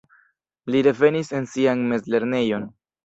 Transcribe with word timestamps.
Li 0.75 0.81
revenis 0.87 1.29
en 1.41 1.47
sian 1.53 1.85
mezlernejon. 1.93 2.67